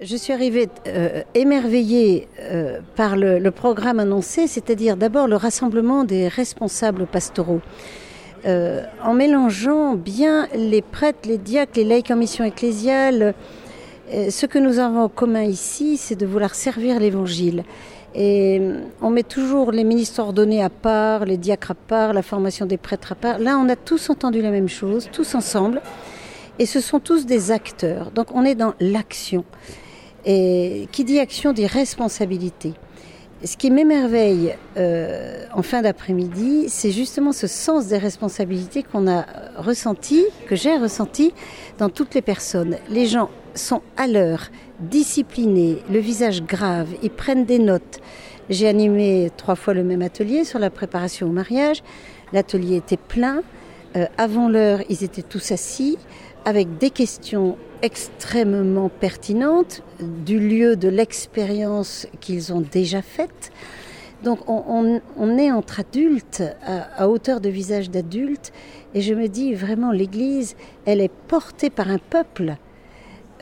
Je 0.00 0.14
suis 0.14 0.32
arrivée 0.32 0.68
euh, 0.86 1.24
émerveillée 1.34 2.28
euh, 2.38 2.78
par 2.94 3.16
le, 3.16 3.50
programme 3.50 3.98
annoncé, 3.98 4.46
c'est-à-dire 4.46 4.96
d'abord 4.96 5.26
le 5.26 5.34
rassemblement 5.34 6.04
des 6.04 6.28
responsables 6.28 7.04
pastoraux. 7.04 7.60
Euh, 8.46 8.84
en 9.02 9.12
mélangeant 9.12 9.96
bien 9.96 10.46
les 10.54 10.82
prêtres, 10.82 11.28
les 11.28 11.36
diacres, 11.36 11.72
les 11.74 11.82
laïcs 11.82 12.12
en 12.12 12.16
mission 12.16 12.44
ecclésiale, 12.44 13.34
ce 14.12 14.46
que 14.46 14.60
nous 14.60 14.78
avons 14.78 15.00
en 15.00 15.08
commun 15.08 15.42
ici, 15.42 15.96
c'est 15.96 16.14
de 16.14 16.26
vouloir 16.26 16.54
servir 16.54 17.00
l'Évangile. 17.00 17.64
Et 18.14 18.62
on 19.02 19.10
met 19.10 19.24
toujours 19.24 19.72
les 19.72 19.82
ministres 19.82 20.20
ordonnés 20.20 20.62
à 20.62 20.70
part, 20.70 21.24
les 21.24 21.38
diacres 21.38 21.72
à 21.72 21.74
part, 21.74 22.12
la 22.12 22.22
formation 22.22 22.66
des 22.66 22.76
prêtres 22.76 23.10
à 23.10 23.14
part. 23.16 23.40
Là, 23.40 23.58
on 23.58 23.68
a 23.68 23.74
tous 23.74 24.10
entendu 24.10 24.42
la 24.42 24.52
même 24.52 24.68
chose, 24.68 25.08
tous 25.10 25.34
ensemble. 25.34 25.82
Et 26.60 26.66
ce 26.66 26.78
sont 26.78 27.00
tous 27.00 27.26
des 27.26 27.50
acteurs. 27.50 28.12
Donc 28.12 28.28
on 28.32 28.44
est 28.44 28.54
dans 28.54 28.74
l'action. 28.78 29.44
Et 30.24 30.88
qui 30.92 31.04
dit 31.04 31.18
action 31.18 31.52
dit 31.52 31.66
responsabilité. 31.66 32.74
Ce 33.44 33.56
qui 33.56 33.70
m'émerveille 33.70 34.56
euh, 34.76 35.44
en 35.54 35.62
fin 35.62 35.82
d'après-midi, 35.82 36.64
c'est 36.68 36.90
justement 36.90 37.30
ce 37.30 37.46
sens 37.46 37.86
des 37.86 37.98
responsabilités 37.98 38.82
qu'on 38.82 39.08
a 39.08 39.24
ressenti, 39.56 40.24
que 40.48 40.56
j'ai 40.56 40.76
ressenti 40.76 41.32
dans 41.78 41.88
toutes 41.88 42.14
les 42.14 42.22
personnes. 42.22 42.76
Les 42.88 43.06
gens 43.06 43.30
sont 43.54 43.80
à 43.96 44.08
l'heure, 44.08 44.50
disciplinés, 44.80 45.78
le 45.88 46.00
visage 46.00 46.42
grave, 46.42 46.88
ils 47.02 47.10
prennent 47.10 47.44
des 47.44 47.60
notes. 47.60 48.00
J'ai 48.50 48.66
animé 48.66 49.30
trois 49.36 49.54
fois 49.54 49.72
le 49.72 49.84
même 49.84 50.02
atelier 50.02 50.44
sur 50.44 50.58
la 50.58 50.70
préparation 50.70 51.28
au 51.28 51.32
mariage. 51.32 51.84
L'atelier 52.32 52.76
était 52.76 52.96
plein. 52.96 53.42
Euh, 53.96 54.06
avant 54.16 54.48
l'heure, 54.48 54.80
ils 54.88 55.04
étaient 55.04 55.22
tous 55.22 55.52
assis 55.52 55.96
avec 56.44 56.78
des 56.78 56.90
questions 56.90 57.56
extrêmement 57.82 58.88
pertinentes 58.88 59.82
du 60.00 60.38
lieu 60.38 60.76
de 60.76 60.88
l'expérience 60.88 62.06
qu'ils 62.20 62.52
ont 62.52 62.60
déjà 62.60 63.02
faite. 63.02 63.52
Donc 64.24 64.40
on, 64.48 65.38
est 65.38 65.52
entre 65.52 65.80
adultes, 65.80 66.42
à, 66.64 67.02
à 67.04 67.08
hauteur 67.08 67.40
de 67.40 67.48
visage 67.48 67.88
d'adulte, 67.88 68.52
et 68.94 69.00
je 69.00 69.14
me 69.14 69.28
dis 69.28 69.54
vraiment 69.54 69.92
l'Église, 69.92 70.56
elle 70.86 71.00
est 71.00 71.12
portée 71.28 71.70
par 71.70 71.88
un 71.88 71.98
peuple, 71.98 72.56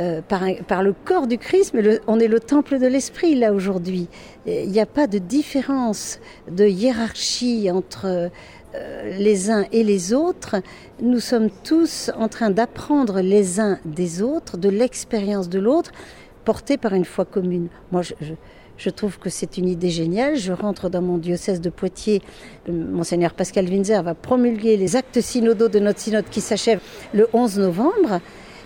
euh, 0.00 0.20
par, 0.20 0.82
le 0.82 0.92
corps 0.92 1.26
du 1.26 1.38
Christ, 1.38 1.72
mais 1.74 2.00
on 2.06 2.18
est 2.20 2.28
le 2.28 2.40
temple 2.40 2.78
de 2.78 2.86
l'Esprit 2.86 3.34
là 3.34 3.52
aujourd'hui. 3.52 4.08
Il 4.46 4.68
n'y 4.68 4.80
a 4.80 4.86
pas 4.86 5.06
de 5.06 5.18
différence 5.18 6.20
de 6.50 6.66
hiérarchie 6.66 7.70
entre 7.70 8.30
euh, 8.74 9.18
les 9.18 9.50
uns 9.50 9.64
et 9.72 9.84
les 9.84 10.12
autres, 10.12 10.56
nous 11.00 11.20
sommes 11.20 11.48
tous 11.64 12.10
en 12.16 12.28
train 12.28 12.50
d'apprendre 12.50 13.20
les 13.20 13.60
uns 13.60 13.78
des 13.84 14.22
autres, 14.22 14.56
de 14.56 14.68
l'expérience 14.68 15.48
de 15.48 15.58
l'autre, 15.58 15.92
portée 16.44 16.76
par 16.76 16.92
une 16.92 17.04
foi 17.04 17.24
commune. 17.24 17.68
Moi, 17.90 18.02
je, 18.02 18.12
je, 18.20 18.34
je 18.76 18.90
trouve 18.90 19.18
que 19.18 19.30
c'est 19.30 19.56
une 19.56 19.68
idée 19.68 19.90
géniale. 19.90 20.36
Je 20.36 20.52
rentre 20.52 20.90
dans 20.90 21.02
mon 21.02 21.16
diocèse 21.16 21.60
de 21.60 21.70
Poitiers. 21.70 22.20
Monseigneur 22.68 23.32
Pascal 23.32 23.66
Winzer 23.68 24.02
va 24.02 24.14
promulguer 24.14 24.76
les 24.76 24.96
actes 24.96 25.20
synodaux 25.20 25.68
de 25.68 25.78
notre 25.78 26.00
synode 26.00 26.26
qui 26.30 26.40
s'achève 26.40 26.80
le 27.14 27.28
11 27.32 27.58
novembre. 27.58 28.20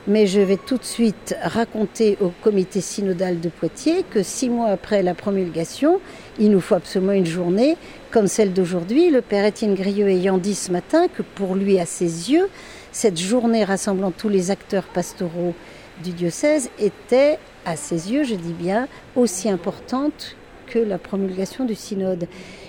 Mais 0.06 0.26
je 0.26 0.40
vais 0.40 0.56
tout 0.56 0.78
de 0.78 0.84
suite 0.84 1.36
raconter 1.42 2.16
au 2.22 2.32
comité 2.42 2.80
synodal 2.80 3.38
de 3.38 3.50
Poitiers 3.50 4.02
que 4.08 4.22
six 4.22 4.48
mois 4.48 4.68
après 4.68 5.02
la 5.02 5.14
promulgation, 5.14 6.00
il 6.38 6.50
nous 6.50 6.60
faut 6.60 6.74
absolument 6.74 7.12
une 7.12 7.26
journée 7.26 7.76
comme 8.10 8.26
celle 8.26 8.54
d'aujourd'hui. 8.54 9.10
Le 9.10 9.20
père 9.20 9.44
Étienne 9.44 9.74
Grieux 9.74 10.08
ayant 10.08 10.38
dit 10.38 10.54
ce 10.54 10.72
matin 10.72 11.06
que 11.08 11.22
pour 11.22 11.54
lui, 11.54 11.78
à 11.78 11.84
ses 11.84 12.32
yeux, 12.32 12.48
cette 12.92 13.20
journée 13.20 13.62
rassemblant 13.62 14.10
tous 14.10 14.30
les 14.30 14.50
acteurs 14.50 14.84
pastoraux 14.84 15.54
du 16.02 16.12
diocèse 16.12 16.70
était, 16.78 17.38
à 17.66 17.76
ses 17.76 18.10
yeux, 18.10 18.24
je 18.24 18.34
dis 18.34 18.54
bien, 18.54 18.88
aussi 19.16 19.50
importante 19.50 20.34
que 20.66 20.78
la 20.78 20.98
promulgation 20.98 21.66
du 21.66 21.74
synode. 21.74 22.26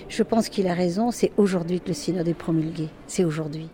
Je 0.08 0.22
pense 0.22 0.50
qu'il 0.50 0.68
a 0.68 0.74
raison, 0.74 1.10
c'est 1.10 1.32
aujourd'hui 1.38 1.80
que 1.80 1.88
le 1.88 1.94
synode 1.94 2.28
est 2.28 2.34
promulgué. 2.34 2.88
C'est 3.06 3.24
aujourd'hui. 3.24 3.68